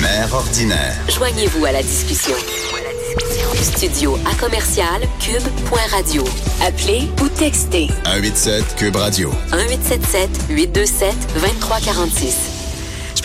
[0.00, 0.96] Mère ordinaire.
[1.08, 2.34] Joignez-vous à la discussion.
[3.60, 6.24] Studio à commercial cube.radio.
[6.62, 9.30] Appelez ou textez 187 Cube Radio.
[9.52, 12.55] 1877 827 2346.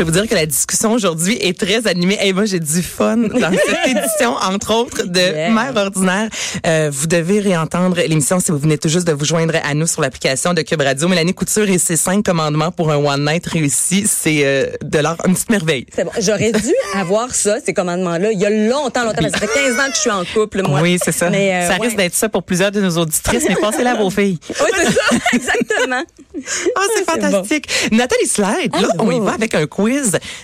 [0.02, 2.17] Je peux vous dire que la discussion aujourd'hui est très animée.
[2.23, 5.52] Et moi, j'ai du fun dans cette édition, entre autres, de Yeah.
[5.52, 6.27] Mère ordinaire.
[6.66, 9.85] Euh, vous devez réentendre l'émission si vous venez tout juste de vous joindre à nous
[9.85, 11.07] sur l'application de Cube Radio.
[11.07, 15.17] Mélanie Couture et ses cinq commandements pour un one night réussi, c'est euh, de l'art,
[15.27, 15.85] une petite merveille.
[15.95, 16.09] C'est bon.
[16.20, 19.22] J'aurais dû avoir ça, ces commandements-là, il y a longtemps, longtemps.
[19.22, 20.81] parce que Ça fait 15 ans que je suis en couple, moi.
[20.81, 21.30] Oui, c'est ça.
[21.30, 21.86] Mais, euh, ça ouais.
[21.86, 24.39] risque d'être ça pour plusieurs de nos auditrices, mais passez-la à vos filles.
[24.49, 25.02] Oui, c'est ça,
[25.33, 26.03] exactement.
[26.36, 27.70] Oh, c'est Ah, c'est fantastique.
[27.91, 29.25] Nathalie Slide, là, on y bon.
[29.25, 29.91] va avec un quiz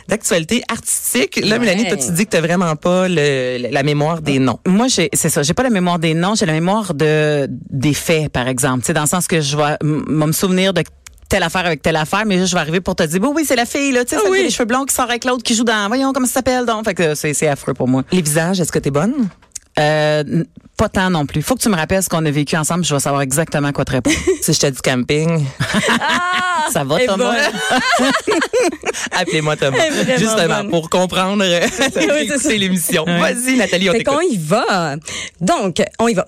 [0.08, 1.40] d'actualité artistique.
[1.44, 4.60] Là, Mélanie, toi, tu dis que t'as vraiment pas le- la mémoire des noms?
[4.66, 5.44] Moi, j'ai, c'est ça.
[5.44, 8.82] J'ai pas la mémoire des noms, j'ai la mémoire de des faits, par exemple.
[8.82, 10.84] Tu sais, dans le sens que je vais me souvenir de
[11.30, 13.56] telle affaire avec telle affaire, mais je vais arriver pour te dire, bon, oui, c'est
[13.58, 14.44] la fille, là, tu sais, Ah oui.
[14.44, 16.86] les cheveux blonds qui sort avec l'autre qui joue dans, voyons, comment ça s'appelle, donc.
[16.86, 18.04] Fait que c'est, c'est affreux pour moi.
[18.11, 19.28] Les visages, est-ce que t'es bonne?
[19.80, 20.23] Euh,
[20.76, 21.42] pas tant non plus.
[21.44, 23.84] Faut que tu me rappelles ce qu'on a vécu ensemble, je vais savoir exactement quoi
[23.86, 24.16] te répondre.
[24.42, 25.44] si je te dis camping,
[26.73, 27.36] ça va, Thomas?
[29.12, 29.78] appelez-moi Thomas.
[30.18, 30.70] Justement, bonne.
[30.70, 32.54] pour comprendre, euh, c'est écouter ça.
[32.54, 33.06] l'émission.
[33.06, 34.16] Vas-y, Nathalie, on Fait t'écoute.
[34.16, 34.95] qu'on y va.
[35.42, 36.26] Donc, on y va.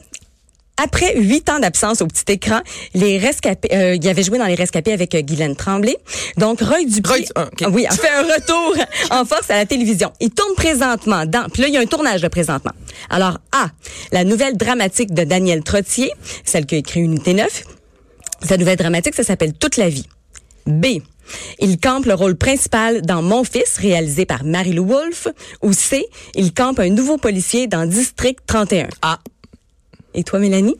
[0.82, 2.62] Après huit ans d'absence au petit écran,
[2.94, 5.98] les rescapés, euh, il avait joué dans les rescapés avec euh, Guylaine Tremblay.
[6.38, 8.76] Donc Roy Dupuis, Roy ah, oui, a fait un retour
[9.12, 10.14] en force à la télévision.
[10.22, 12.72] Il tourne présentement dans, puis là il y a un tournage de présentement.
[13.10, 13.68] Alors A,
[14.14, 16.12] la nouvelle dramatique de Daniel Trottier,
[16.46, 17.64] celle qui a écrit Unité 9.
[18.42, 20.08] Sa nouvelle dramatique, ça s'appelle Toute la vie.
[20.70, 21.02] B.
[21.60, 25.28] Il campe le rôle principal dans Mon fils, réalisé par Marie-Lou Wolfe.
[25.62, 26.06] Ou C.
[26.36, 28.88] Il campe un nouveau policier dans District 31.
[29.02, 29.20] Ah,
[30.14, 30.76] Et toi, Mélanie?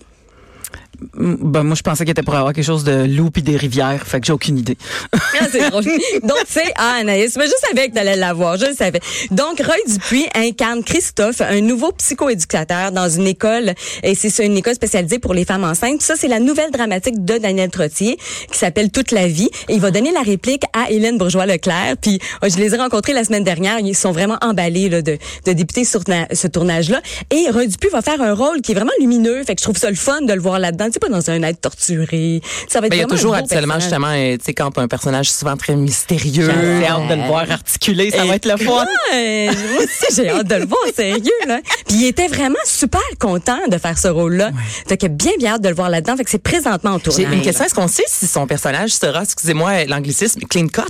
[1.16, 4.06] Ben, moi, je pensais qu'il était pour avoir quelque chose de loup puis des rivières,
[4.06, 4.78] fait que j'ai aucune idée.
[5.42, 5.86] Ah, c'est drôle.
[6.24, 7.38] Donc, c'est ah, Anaïs.
[7.38, 8.58] Mais je savais que t'allais l'avoir.
[8.58, 9.00] Je le savais.
[9.32, 13.74] Donc, Roy Dupuis incarne Christophe, un nouveau psychoéducateur dans une école.
[14.04, 16.02] Et c'est une école spécialisée pour les femmes enceintes.
[16.02, 18.18] Ça, c'est la nouvelle dramatique de Daniel Trottier
[18.52, 19.50] qui s'appelle Toute la vie.
[19.70, 21.96] Et il va donner la réplique à Hélène Bourgeois-Leclerc.
[22.02, 23.80] Puis, oh, je les ai rencontrés la semaine dernière.
[23.80, 26.02] Ils sont vraiment emballés là, de, de débuter sur
[26.34, 27.02] ce tournage-là.
[27.32, 29.42] Et Roy Dupuis va faire un rôle qui est vraiment lumineux.
[29.46, 30.79] Fait que je trouve ça le fun de le voir là-dedans.
[30.88, 32.42] Tu sais, pas dans un être torturé.
[32.68, 33.82] Ça va être ben, il y a toujours habituellement, personnage.
[33.84, 36.50] justement, euh, tu sais, quand un personnage souvent très mystérieux.
[36.80, 38.86] J'ai hâte de le voir articuler, ça Et- va être le fun.
[39.14, 41.60] Ouais, moi aussi, j'ai hâte de le voir, sérieux, là.
[41.88, 44.52] Puis il était vraiment super content de faire ce rôle-là.
[44.88, 46.16] Fait que bien, bien hâte de le voir là-dedans.
[46.18, 47.34] Fait que c'est présentement en J'ai tournage.
[47.34, 47.66] une question.
[47.66, 50.82] Est-ce qu'on sait si son personnage sera, excusez-moi l'anglicisme, clean cut?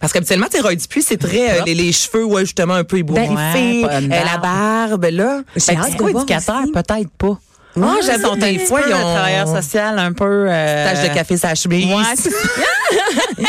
[0.00, 2.84] Parce qu'habituellement, tu sais, Roy Dupuis, c'est très, euh, les, les cheveux, ouais, justement, un
[2.84, 5.42] peu ébouriffés, Ben, ouais, euh, la barbe, là.
[5.56, 7.38] J'ai Ben, psycho voir éducateur, peut-être pas.
[7.76, 10.46] Moi, Ah, j'aime sont des fois, ils ont travailleur social un peu.
[10.48, 10.92] Euh...
[10.94, 11.86] Tache de café, sa chemise.
[11.86, 11.92] Ouais.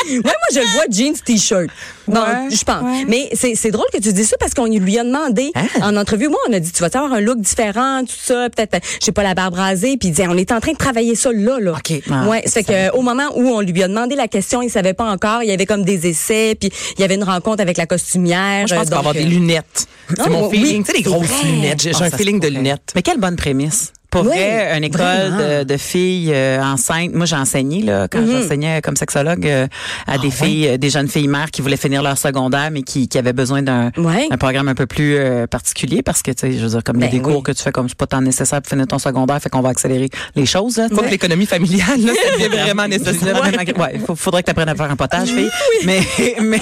[0.09, 1.67] Ouais, moi, je le vois jeans, t-shirt.
[2.07, 2.81] Bon, Ouais, je pense.
[2.83, 3.05] ouais.
[3.07, 5.61] Mais c'est, c'est drôle que tu dis ça parce qu'on lui a demandé Ah.
[5.83, 6.27] en entrevue.
[6.27, 8.49] Moi, on a dit, tu vas avoir un look différent, tout ça?
[8.49, 9.97] Peut-être, euh, je sais pas, la barbe rasée.
[9.97, 11.71] Puis il disait, on est en train de travailler ça là, là.
[11.73, 11.93] OK.
[12.11, 14.93] Ah, ouais, fait que au moment où on lui a demandé la question, il savait
[14.93, 15.43] pas encore.
[15.43, 18.59] Il y avait comme des essais, puis il y avait une rencontre avec la costumière.
[18.59, 19.87] Moi, je pense euh, qu'il va avoir donc, des euh, lunettes.
[20.09, 20.83] C'est Ah, mon oui, feeling.
[20.83, 21.47] Tu sais, les grosses vrai.
[21.49, 21.81] lunettes.
[21.81, 22.91] J'ai Ah, un feeling de lunettes.
[22.95, 23.93] Mais quelle bonne prémisse.
[24.11, 27.13] Pour Oui, vrai, une école de, de filles euh, enceintes.
[27.13, 28.41] Moi, j'ai enseigné là quand Mhm.
[28.41, 29.67] j'enseignais comme sexologue euh,
[30.07, 33.07] à des filles, euh, des jeunes filles mères qui voulaient finir leur secondaire, mais qui,
[33.07, 33.91] qui avaient besoin d'un
[34.39, 37.01] programme un peu plus euh, particulier parce que tu sais, je veux dire, comme il
[37.01, 37.43] y a Ben des cours oui.
[37.43, 39.69] que tu fais comme c'est pas tant nécessaire pour finir ton secondaire, fait qu'on va
[39.69, 40.77] accélérer les choses.
[40.77, 40.95] Là, sais.
[40.95, 43.41] que l'économie familiale, là, ça devient vraiment nécessaire.
[43.77, 45.49] ouais, faut- faudrait que tu apprennes à faire un potage, fille.
[45.85, 46.01] Mais,
[46.41, 46.61] mais,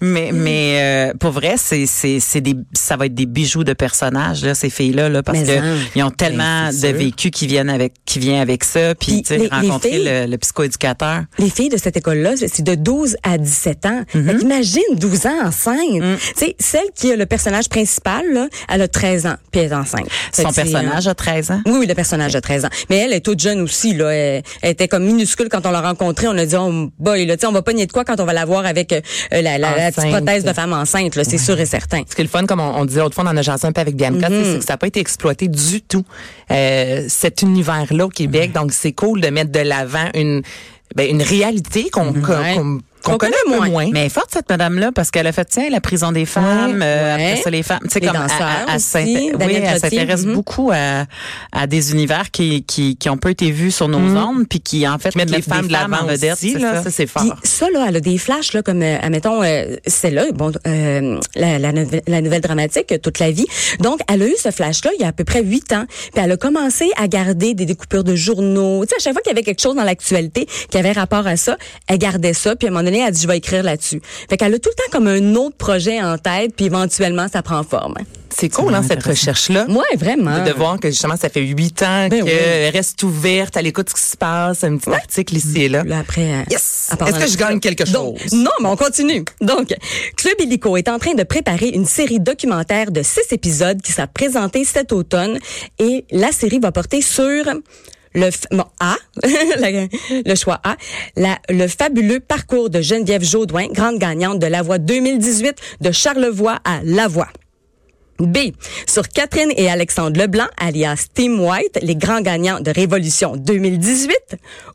[0.00, 0.78] mais, mais,
[1.10, 4.54] euh, pour vrai, c'est, c'est, c'est des, ça va être des bijoux de personnages, là,
[4.54, 5.76] ces filles-là, là, parce Mais que hein.
[5.94, 9.22] ils ont tellement Ben, c'est de vécu qui viennent avec, qui vient avec ça, puis,
[9.50, 11.22] rencontrer filles- le, le psychoéducateur.
[11.38, 14.02] Les filles de cette école-là, c'est c'est de 12 à 17 ans.
[14.08, 15.78] Fait qu'imagine 12 ans enceinte.
[15.78, 19.70] Tu sais, celle qui a le personnage principal, là, elle a 13 ans, puis elle
[19.70, 20.08] est enceinte.
[20.32, 21.60] Son c'est, personnage euh, a 13 ans?
[21.66, 22.68] Oui, oui, le personnage a 13 ans.
[22.90, 24.08] Mais elle est toute jeune aussi, là.
[24.10, 26.26] Elle, elle était comme minuscule quand on l'a rencontrée.
[26.28, 28.18] On a dit, oh boy, là, tu sais, on va pas nier de quoi quand
[28.20, 29.00] on va la voir avec euh,
[29.30, 31.24] la, la, la petite prothèse de femme enceinte, là.
[31.24, 32.02] C'est sûr et certain.
[32.08, 33.72] Ce qui est le fun, comme on, on disait autrefois, on en a jasé un
[33.72, 34.52] peu avec Bianca, Mm-hmm.
[34.52, 36.04] c'est que ça n'a pas été exploité du tout,
[36.50, 36.67] euh,
[37.08, 38.52] cet univers-là au Québec.
[38.52, 40.42] Donc, c'est cool de mettre de l'avant une,
[40.94, 42.54] ben, une réalité qu'on Ouais.
[42.54, 43.68] qu'on- qu'on connaît connaît peu moins.
[43.70, 43.90] moins.
[43.92, 46.78] Mais elle est forte, cette madame-là, parce qu'elle a fait, tiens, la prison des femmes,
[46.78, 47.30] Ouais, euh, ouais.
[47.32, 50.34] après ça, les femmes, tu sais, comme, elle- s'intéresse mhm.
[50.34, 51.04] beaucoup à,
[51.52, 54.86] à des univers qui, qui, qui ont pas été vus sur nos ondes, puis qui,
[54.88, 56.90] en fait, Mettre les mettent femmes de l'avant en vedette, aussi, là, ça.
[56.90, 57.22] c'est fort.
[57.22, 60.52] Puis ça, là, elle a des flashs, là, comme, euh, admettons, euh, c'est là, bon,
[60.66, 63.46] euh, la, la, nouvelle- la nouvelle dramatique, euh, toute la vie.
[63.80, 65.84] Donc, elle a eu ce flash-là il y a à peu près huit ans.
[65.88, 68.84] Puis elle a commencé à garder des découpures de journaux.
[68.84, 71.26] Tu sais, à chaque fois qu'il y avait quelque chose dans l'actualité qui avait rapport
[71.26, 71.56] à ça,
[71.86, 72.56] elle gardait ça.
[72.56, 74.00] Puis à un moment donné, elle dit, je vais écrire là-dessus.
[74.28, 77.42] Fait qu'elle a tout le temps comme un autre projet en tête, puis éventuellement, ça
[77.42, 77.94] prend forme.
[78.30, 79.66] C'est cool, hein, cette recherche-là.
[79.68, 80.44] Ouais, vraiment.
[80.44, 83.90] De voir que justement, ça fait huit ans Ben qu'elle reste ouverte, à l'écoute de
[83.90, 85.82] ce qui se passe, un petit article ici et là.
[85.84, 86.90] Là, après, euh, Yes!
[87.06, 88.32] Est-ce que je gagne quelque Donc, chose?
[88.34, 89.24] non, mais on continue.
[89.40, 89.74] Donc,
[90.16, 94.06] Club Illico est en train de préparer une série documentaire de six épisodes qui sera
[94.06, 95.38] présentée cet automne
[95.80, 97.44] et la série va porter sur
[98.14, 98.96] le f- bon, A,
[99.58, 99.86] la-
[100.24, 100.76] le choix A,
[101.16, 106.58] la- le fabuleux parcours de Geneviève Jaudoin, grande gagnante de la voix 2018 de Charlevoix
[106.64, 107.28] à La Voix.
[108.20, 108.38] B.
[108.88, 114.12] Sur Catherine et Alexandre Leblanc, alias Team White, les grands gagnants de Révolution 2018.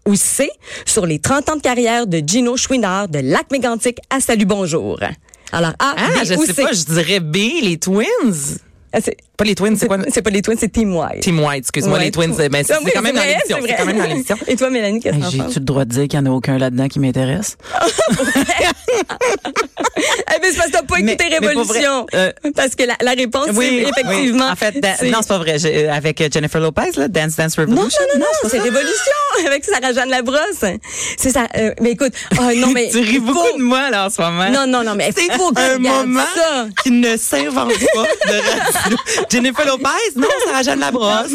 [0.08, 0.50] Ou C.
[0.86, 4.98] Sur les 30 ans de carrière de Gino Chouinard de Lac Mégantic à Salut Bonjour.
[5.52, 6.64] Alors A, Ah, B je ou sais C.
[6.64, 8.60] pas, je dirais B, les Twins.
[8.96, 9.98] Ah, c'est- Pas les Twins, c'est quoi?
[10.10, 11.22] C'est pas les Twins, c'est Team White.
[11.22, 13.24] Team White, excuse-moi, Ouais, les Twins, tout- ben, c'est Ah c'est oui, quand même dans
[13.24, 13.58] l'émission.
[13.62, 14.38] c'est quand même dans l'émission.
[14.48, 15.32] Et toi, Mélanie, qu'est-ce que Hey?
[15.32, 17.58] J'ai-tu le droit de dire qu'il n'y en a aucun là-dedans qui m'intéresse?
[20.36, 22.06] Eh ben, c'est parce que t'as pas Mais- écouté mais pour vrai, Révolution.
[22.16, 24.46] euh, parce que la, la réponse, c'est effectivement.
[24.46, 24.52] oui.
[24.52, 25.60] En fait, da- non, c'est pas vrai.
[25.60, 28.02] J'ai- Avec euh, Jennifer Lopez, là, Dance Dance Non, Revolution.
[28.14, 29.14] non, non, non, c'est Révolution
[29.48, 30.66] avec Sarah-Jeanne Labrosse.
[31.18, 31.48] C'est ça.
[31.58, 32.90] euh, mais écoute, oh, non, mais.
[32.92, 34.50] tu ris beaucoup faut- de moi, là, en ce moment.
[34.50, 36.66] Non, non, non, mais C'est faut que un moment ça.
[36.84, 38.38] qui ne s'invente pas de
[38.82, 38.98] radio.
[39.32, 41.32] Jennifer Lopez, non, Sarah Jeanne Labrosse.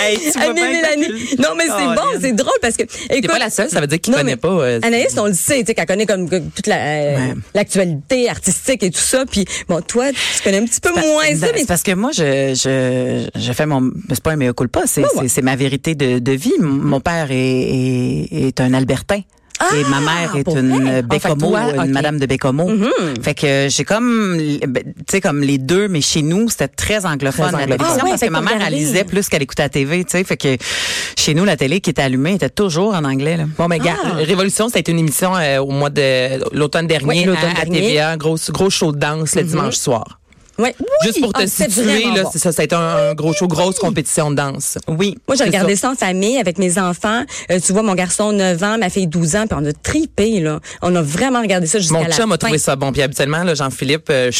[0.00, 1.06] Hey, tu vois mais bien Mélanie,
[1.36, 2.84] que- non, mais c'est Oh, bon, c'est drôle parce que.
[2.84, 4.48] T'es Écoute, pas la seule, ça veut dire qu'il connaît mais pas.
[4.48, 7.34] euh, Anaïs, on le sait, tu sais, qu'elle connaît comme toute la, euh, Ouais.
[7.54, 9.24] l'actualité artistique et tout ça.
[9.26, 11.92] Puis, bon, toi, tu connais un petit peu moins ça, ben, mais c'est parce que
[11.94, 15.22] moi, je, je, je fais mon, c'est pas un mea culpa, c'est, Ouais, ouais.
[15.22, 16.52] c'est, c'est ma vérité de, de vie.
[16.60, 18.74] Mon père est, est, est un
[19.60, 19.76] Albertain.
[19.76, 22.70] et ma mère est une Ah, Bécomo, une madame de Bécomo.
[22.70, 23.22] Mm-hmm.
[23.22, 24.36] Fait que j'ai comme,
[24.66, 27.96] ben, tu sais, comme les deux, mais chez nous, c'était très anglophone, Très la télévision,
[28.00, 30.24] Ah ouais, parce que ma mère, elle lisait plus qu'elle écoutait la TV, tu sais.
[30.24, 30.56] Fait que
[31.18, 33.44] chez nous, la télé qui était allumée était toujours en anglais, là.
[33.58, 34.14] Bon, mais gars, Ah.
[34.16, 37.64] Révolution, ça a été une émission euh, au mois de l'automne dernier Oui, l'automne à,
[37.64, 37.80] dernier.
[37.80, 40.19] TVA, gros, gros show de danse le dimanche soir.
[40.60, 40.74] Ouais.
[40.78, 42.30] Oui, Juste pour te ah, situer, là, bon.
[42.34, 44.78] ça, ça a été un, un gros show, grosse compétition de danse.
[44.88, 45.16] Oui.
[45.28, 45.90] Moi, j'ai regardé ça.
[45.90, 47.24] en famille avec mes enfants.
[47.50, 50.40] Euh, tu vois, mon garçon 9 ans, ma fille 12 ans, puis on a tripé,
[50.40, 50.60] là.
[50.82, 52.34] On a vraiment regardé ça jusqu'à Mon la chum fin.
[52.34, 52.92] a trouvé ça bon.
[52.92, 54.30] Puis habituellement, là, Jean-Philippe, euh,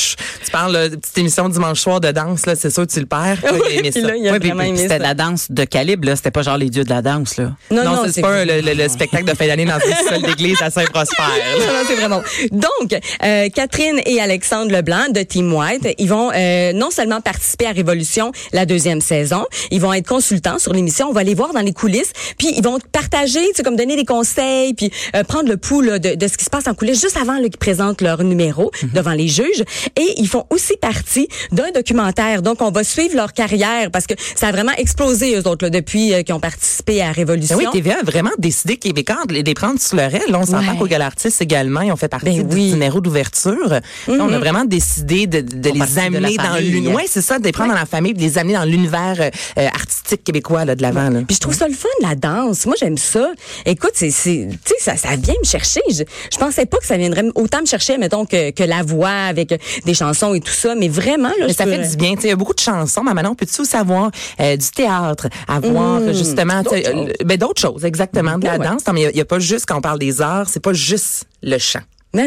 [0.44, 3.06] tu parles là, petite émission dimanche soir de danse, là, c'est sûr que tu le
[3.06, 3.38] perds.
[3.52, 4.08] Oui, Il a aimé puis ça.
[4.08, 4.98] là, il a Ouais, puis- vraiment puis aimé c'était ça.
[4.98, 6.16] de la danse de calibre, là.
[6.16, 7.52] C'était pas genre les dieux de la danse, là.
[7.70, 10.22] Non, non, non, c'est pas le, le- le spectacle de fin d'année dans une salle
[10.22, 11.16] d'église à Saint-Prosper.
[11.60, 12.22] Non, non, c'est vraiment.
[12.52, 17.66] Donc, euh, Catherine et Alexandre Leblanc de Team White, ils vont euh, non seulement participer
[17.66, 21.52] à Révolution la deuxième saison, ils vont être consultants sur l'émission, on va les voir
[21.54, 25.22] dans les coulisses, puis ils vont partager, tu sais, comme donner des conseils, puis euh,
[25.24, 27.42] prendre le pouls là, de, de ce qui se passe en coulisses juste avant là,
[27.48, 29.62] qu'ils présentent leur numéro devant les juges.
[29.96, 32.42] Et ils font aussi partie d'un documentaire.
[32.42, 35.70] Donc, on va suivre leur carrière parce que ça a vraiment explosé eux autres là,
[35.70, 37.56] depuis euh, qu'ils ont participé à Révolution.
[37.56, 40.22] Ben oui, TVA a vraiment décidé québécois de les prendre sur le rail.
[40.28, 40.76] Là, on s'entend Ouais.
[40.78, 42.68] qu'au Galartiste également, ils ont fait partie Ben du oui.
[42.68, 43.68] itinéraire d'ouverture.
[43.68, 46.94] Là, On a vraiment décidé de, de les amener dans l'univers.
[46.96, 49.30] Ouais, c'est ça, de les prendre dans la famille, de les amener dans l'univers euh,
[49.58, 51.10] euh, artistique québécois là, de l'avant.
[51.10, 51.20] là.
[51.26, 52.66] Puis je trouve ça le fun, la danse.
[52.66, 53.30] Moi, j'aime ça.
[53.66, 55.80] Écoute, c'est, tu ça, ça vient me chercher.
[55.90, 56.02] Je,
[56.32, 59.60] je pensais pas que ça viendrait autant me chercher, mettons, que, que la voix avec
[59.84, 60.74] des chansons et tout ça.
[60.74, 62.14] Mais vraiment, là, Mais je ça peux- fait du bien.
[62.14, 64.10] Tu sais, Il y a beaucoup de chansons, mais maintenant, on peut-tu aussi avoir
[64.40, 68.52] euh, du théâtre, avoir euh, justement tu D'autres euh, ben, d'autres choses, exactement, de la
[68.54, 68.66] Ouais, ouais.
[68.66, 68.86] danse.
[68.86, 71.24] Non, mais il n'y a, pas juste, quand on parle des arts, c'est pas juste
[71.42, 71.80] le chant.
[72.12, 72.26] Mais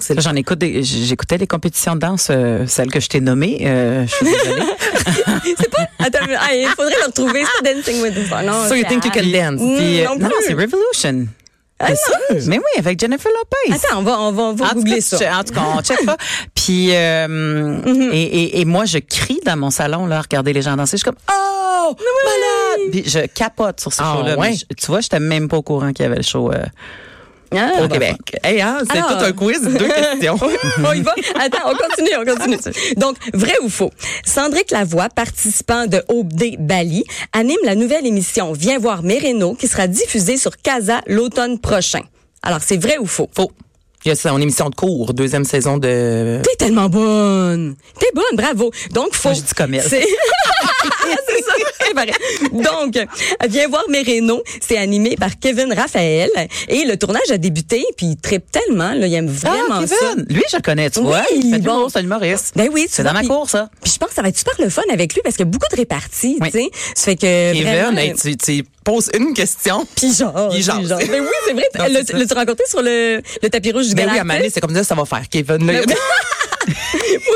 [0.00, 3.20] c'est le- J'en écoute des- j'écoutais les compétitions de danse, euh, celles que je t'ai
[3.20, 3.58] nommées.
[3.62, 4.62] Euh, je suis désolée.
[5.58, 5.86] c'est pas.
[6.00, 7.44] Attends, ah, il faudrait le retrouver.
[7.62, 8.42] C'est Dancing with the Stars.
[8.42, 9.60] Non, So you think you can dance?
[9.60, 10.46] Mm, Puis, euh, non non, plus.
[10.48, 11.28] c'est Revolution.
[11.84, 12.36] Ah, non.
[12.46, 13.74] Mais oui, avec Jennifer Lopez.
[13.84, 15.16] Attends, on va, on va, on va googler ça.
[15.38, 16.16] en tout cas, on checkera.
[16.54, 18.10] Puis, euh, Mm-hmm.
[18.12, 20.96] et, et, et moi, je crie dans mon salon, là, regarder les gens danser.
[20.96, 22.90] Je suis comme, oh, malade!
[22.92, 24.36] Puis je capote sur ce Ah, show-là.
[24.38, 24.54] ouais?
[24.76, 26.52] Tu vois, j'étais même pas au courant qu'il y avait le show.
[26.52, 26.62] euh,
[27.56, 28.16] Ah, au Québec.
[28.42, 29.88] Hey, hein, c'est tout un quiz, deux
[30.20, 30.38] questions.
[30.84, 31.14] on y va.
[31.40, 32.58] Attends, on continue, on continue.
[32.96, 33.90] Donc, vrai ou faux?
[34.24, 39.86] Sandrick Lavoie, participant de OD Bali, anime la nouvelle émission Viens voir Mérino qui sera
[39.86, 42.02] diffusée sur Casa l'automne prochain.
[42.42, 43.28] Alors, c'est vrai ou faux?
[43.34, 43.52] Faux.
[44.04, 46.40] Il y a son émission de cours, deuxième saison de...
[46.42, 47.76] T'es tellement bonne.
[48.00, 48.72] T'es bonne, bravo.
[48.90, 49.28] Donc, faux.
[49.28, 49.82] Moi, je dis comme elle.
[49.82, 50.04] C'est
[51.96, 52.14] ça, pareil.
[52.52, 52.98] Donc,
[53.48, 54.42] viens voir Mérino.
[54.60, 56.30] C'est animé par Kevin Raphaël.
[56.68, 59.94] Et le tournage a débuté, puis il tripe tellement, là, il aime vraiment ah, ça.
[60.14, 60.26] Kevin!
[60.28, 61.22] Lui, je le connais, tu Oui, vois.
[61.34, 61.74] Il fait bon.
[61.74, 62.52] l'humour, c'est un humoriste.
[62.56, 63.68] Ben oui, tu C'est dans ma puis- cour, ça.
[63.82, 65.48] Puis je pense que ça va être super le fun avec lui parce qu'il y
[65.48, 66.50] a beaucoup de réparties, Oui.
[66.50, 66.70] tu sais.
[66.94, 69.86] Ça fait que Kevin, vraiment, hey, tu, tu poses une question.
[69.94, 70.80] puis genre, Puis genre.
[71.10, 71.68] Mais oui, c'est vrai.
[71.74, 71.88] Ça.
[71.88, 74.84] L'as-tu rencontré sur le, le tapis rouge du Ben oui, à Mané, c'est comme ça,
[74.84, 75.58] ça va faire Kevin.
[76.66, 76.74] Moi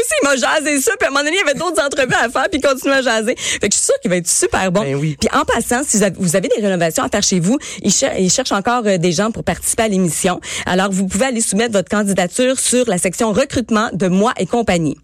[0.01, 0.93] aussi, il m'a jasé ça.
[0.99, 2.93] Puis à un moment donné, il y avait d'autres entrevues à faire, puis il continue
[2.93, 3.35] à jaser.
[3.37, 4.83] Fait que je suis sûre qu'il va être super bon.
[4.83, 5.17] Ben oui.
[5.19, 8.31] Puis en passant, si vous avez- des rénovations à faire chez vous, ils, cher- ils
[8.31, 10.41] cherchent encore euh, des gens pour participer à l'émission.
[10.67, 14.97] Alors, vous pouvez aller soumettre votre candidature sur la section recrutement de Moi et compagnie.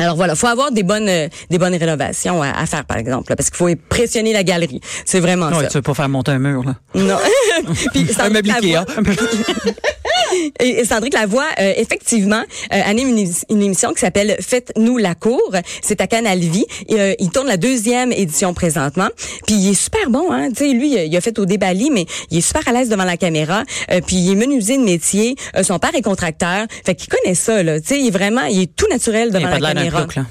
[0.00, 3.30] Alors voilà, faut avoir des bonnes euh, des bonnes rénovations à, à faire par exemple,
[3.30, 4.80] là, parce qu'il faut impressionner la galerie.
[5.04, 5.66] C'est vraiment Ouais, ça.
[5.68, 6.76] tu veux pas faire monter un mur, là.
[6.94, 7.18] Non.
[7.92, 8.84] Puis Un meuble Ikea.
[10.60, 12.42] et, et Sandrick Lavoie, euh, effectivement,
[12.72, 15.52] euh, anime une, une émission qui s'appelle Faites-nous la cour.
[15.82, 16.66] C'est à Canal Vie.
[16.88, 19.08] Et, euh, il tourne la deuxième édition présentement.
[19.46, 20.48] Puis il est super bon, hein.
[20.50, 23.04] Tu sais, lui, il a fait au débali, mais il est super à l'aise devant
[23.04, 23.62] la caméra.
[23.90, 25.36] Euh, puis il est menuisier de métier.
[25.56, 26.66] Euh, son père est contracteur.
[26.84, 27.80] Fait qu'il connaît ça, là.
[27.80, 29.78] Tu sais, il est vraiment, il est tout naturel Il devant a pas la de
[29.78, 30.06] caméra.
[30.16, 30.22] là.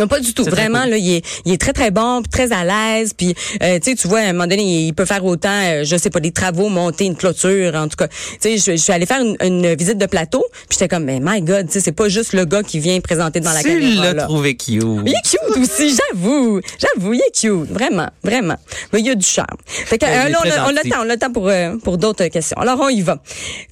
[0.00, 0.44] Non, pas du tout.
[0.44, 0.90] Vraiment, cool.
[0.90, 3.12] là, il est, il est très, très bon, puis très à l'aise.
[3.16, 5.84] Puis, euh, tu sais, tu vois, à un moment donné, il peut faire autant, euh,
[5.84, 8.08] je sais pas, des travaux, monter une clôture, en tout cas.
[8.08, 11.04] Tu sais, je, je suis allée faire une, une visite de plateau, puis j'étais comme,
[11.04, 13.62] mais my God, tu sais, c'est pas juste le gars qui vient présenter devant la
[13.62, 14.04] Tu caméra.
[14.04, 14.22] l'as là.
[14.24, 14.82] trouvé cute.
[15.06, 16.60] Il est cute aussi, j'avoue.
[16.78, 17.70] J'avoue, il est cute.
[17.70, 18.56] Vraiment, vraiment.
[18.92, 19.56] Mais il y a du charme.
[19.66, 21.48] Fait que, euh, là, on a, on a le temps, on a le temps pour,
[21.48, 22.56] euh, pour d'autres questions.
[22.58, 23.18] Alors, on y va.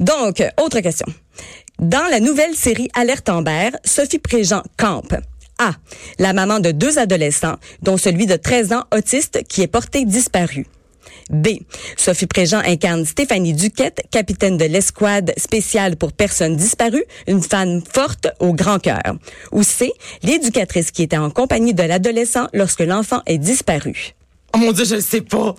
[0.01, 1.07] Donc, autre question.
[1.79, 5.15] Dans la nouvelle série Alerte Amber, Sophie Préjean campe.
[5.59, 5.73] A.
[6.19, 10.67] La maman de deux adolescents, dont celui de 13 ans autiste qui est porté disparu.
[11.31, 11.49] B.
[11.97, 18.29] Sophie Préjean incarne Stéphanie Duquette, capitaine de l'escouade spéciale pour personnes disparues, une femme forte
[18.41, 19.03] au grand cœur.
[19.53, 19.93] Ou C.
[20.23, 24.15] L'éducatrice qui était en compagnie de l'adolescent lorsque l'enfant est disparu.
[24.59, 25.55] Oh mon Dieu, je le sais pas.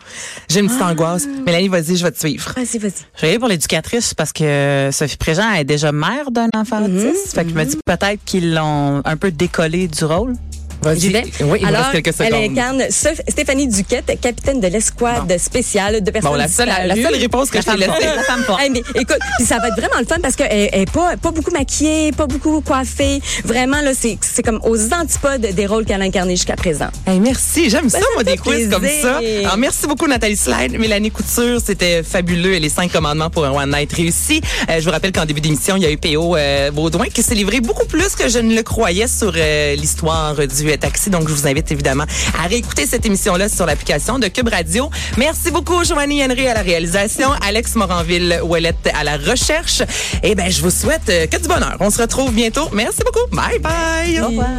[0.49, 1.25] J'ai une petite angoisse.
[1.45, 2.51] Mélanie, vas-y, je vais te suivre.
[2.55, 2.91] Vas-y, vas-y.
[3.15, 6.97] Je vais aller pour l'éducatrice parce que Sophie Préjean est déjà mère d'un enfant Mhm,
[7.07, 7.33] autiste.
[7.33, 10.33] Fait que je me dis peut-être qu'ils l'ont un peu décollé du rôle.
[10.81, 11.09] Vas-y.
[11.09, 11.23] vais.
[11.41, 12.51] Oui, il Alors, reste quelques elle secondes.
[12.51, 17.15] incarne Soph- Stéphanie Duquette, capitaine de l'escouade spéciale de personnes Bon, la seule, la seule
[17.15, 18.05] réponse que La je t'ai laissée.
[18.15, 18.61] La femme forte.
[18.61, 21.31] Hey, mais écoute, puis ça va être vraiment le fun parce qu'elle est pas, pas
[21.31, 23.21] beaucoup maquillée, pas beaucoup coiffée.
[23.43, 26.87] Vraiment, là, c'est c'est comme aux antipodes des rôles qu'elle a incarnés jusqu'à présent.
[27.05, 29.17] Hey, merci, j'aime ça, Ben, ça moi, des quiz comme ça.
[29.17, 30.77] Alors, merci beaucoup, Nathalie Slide.
[30.79, 32.53] Mélanie Couture, c'était fabuleux.
[32.53, 34.41] Et les cinq commandements pour un One Night réussi.
[34.69, 36.35] Euh, je vous rappelle qu'en début d'émission, il y a eu P.O.
[36.35, 40.35] euh, Baudouin qui s'est livré beaucoup plus que je ne le croyais sur euh, l'histoire
[40.35, 41.09] du taxi.
[41.09, 42.05] Donc, je vous invite évidemment
[42.37, 44.89] à réécouter cette émission-là sur l'application de Cube Radio.
[45.17, 49.81] Merci beaucoup, Joanie Henry à la réalisation, Alex Moranville-Ouellette à la recherche.
[50.23, 51.77] Et ben, je vous souhaite euh, que du bonheur.
[51.79, 52.69] On se retrouve bientôt.
[52.73, 53.27] Merci beaucoup.
[53.35, 54.21] Bye bye.
[54.21, 54.49] Au revoir.